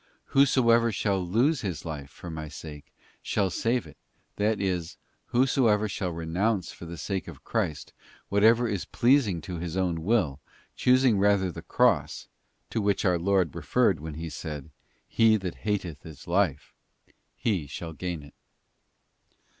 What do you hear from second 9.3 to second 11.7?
to his own will, choosing rather the